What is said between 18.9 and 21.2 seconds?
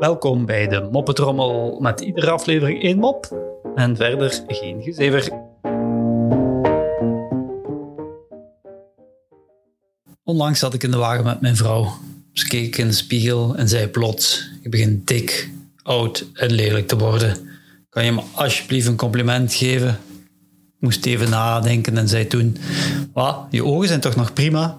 compliment geven? Ik moest